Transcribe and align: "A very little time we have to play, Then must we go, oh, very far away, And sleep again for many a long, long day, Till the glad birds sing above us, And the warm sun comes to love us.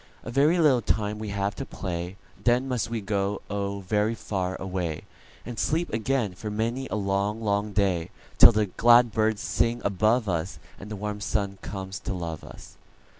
"A 0.23 0.31
very 0.31 0.57
little 0.57 0.81
time 0.81 1.19
we 1.19 1.29
have 1.29 1.53
to 1.57 1.63
play, 1.63 2.17
Then 2.43 2.67
must 2.67 2.89
we 2.89 3.01
go, 3.01 3.43
oh, 3.51 3.81
very 3.81 4.15
far 4.15 4.55
away, 4.55 5.03
And 5.45 5.59
sleep 5.59 5.93
again 5.93 6.33
for 6.33 6.49
many 6.49 6.87
a 6.87 6.95
long, 6.95 7.39
long 7.39 7.71
day, 7.71 8.09
Till 8.39 8.51
the 8.51 8.65
glad 8.65 9.11
birds 9.11 9.43
sing 9.43 9.79
above 9.85 10.27
us, 10.27 10.57
And 10.79 10.89
the 10.89 10.95
warm 10.95 11.21
sun 11.21 11.59
comes 11.61 11.99
to 11.99 12.15
love 12.15 12.43
us. 12.43 12.77